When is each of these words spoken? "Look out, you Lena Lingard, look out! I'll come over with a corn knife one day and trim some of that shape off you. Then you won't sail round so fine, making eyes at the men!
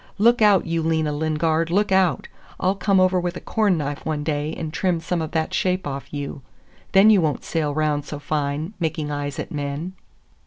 "Look 0.17 0.41
out, 0.41 0.65
you 0.65 0.81
Lena 0.81 1.11
Lingard, 1.13 1.69
look 1.69 1.91
out! 1.91 2.27
I'll 2.59 2.73
come 2.73 2.99
over 2.99 3.19
with 3.19 3.37
a 3.37 3.39
corn 3.39 3.77
knife 3.77 4.03
one 4.03 4.23
day 4.23 4.51
and 4.57 4.73
trim 4.73 4.99
some 4.99 5.21
of 5.21 5.29
that 5.33 5.53
shape 5.53 5.85
off 5.85 6.11
you. 6.11 6.41
Then 6.93 7.11
you 7.11 7.21
won't 7.21 7.43
sail 7.43 7.71
round 7.71 8.05
so 8.05 8.17
fine, 8.17 8.73
making 8.79 9.11
eyes 9.11 9.37
at 9.37 9.49
the 9.49 9.55
men! 9.55 9.93